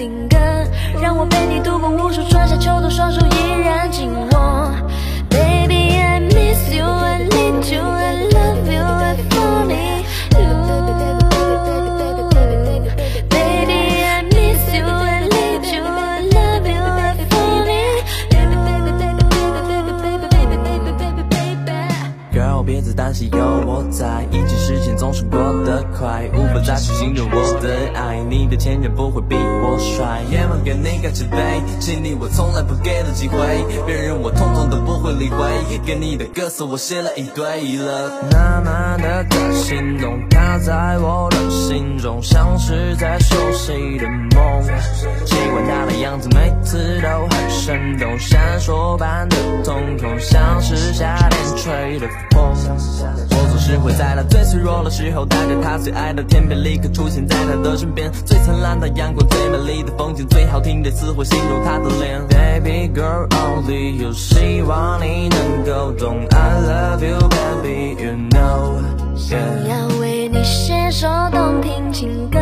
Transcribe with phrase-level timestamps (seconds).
[0.00, 0.38] 定格，
[0.98, 1.78] 让我陪你度
[22.62, 30.22] 别再担心，有我在，一起时间总是过得快，无法再去形容我的爱，你的前任不会比我帅。
[30.30, 31.36] 夜晚给你干这杯，
[31.80, 33.36] 心里我从来不给的机会，
[33.86, 37.44] 别人我通通都不会理会，给你的歌词我写了一堆
[37.78, 38.10] 了。
[38.30, 44.06] 慢慢的在心动，它在我的心中像是在熟悉的
[44.36, 44.62] 梦，
[45.24, 52.54] 喜欢它的样子，每次都很生动，闪烁般的瞳孔像是夏天吹的风。
[53.70, 58.10] 我总是会在他最脆弱的时候，带着他最爱的甜品，立刻出现在他的身边。
[58.24, 62.20] 最灿烂的阳光，最美丽的风景，最好听的词汇形容他的脸。
[62.28, 66.26] Baby girl only you，希望你能够懂。
[66.30, 68.82] I love you baby you know。
[69.16, 72.40] 想要为你写首动听情歌，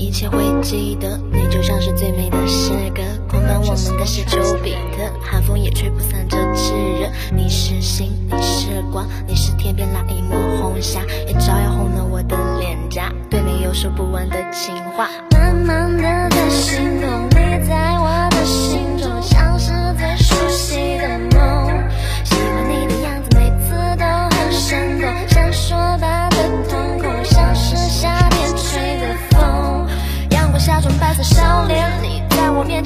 [0.00, 7.06] 一切会记得，你就像是最美的诗歌，狂奔我们的是丘比特，寒风也吹不散这炽热。
[7.30, 13.12] 你是星，你是光，你是天边那一抹红霞，也照耀红了我的脸颊。
[13.28, 16.89] 对你有说不完的情话，慢慢的在心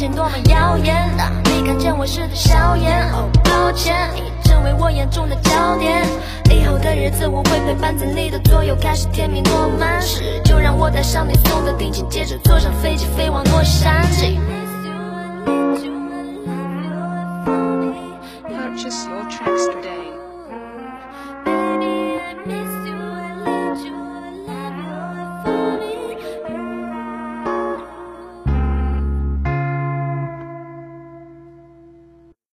[0.09, 1.33] 多么耀眼当！
[1.45, 6.05] 你看见我时的笑颜，哦，抱歉，已成为我眼中的焦点。
[6.51, 14.39] 以后的日子我会陪伴在你的左右，开始甜蜜诺曼是，就让我带上你送的定情，戒指坐上飞机飞往洛杉矶。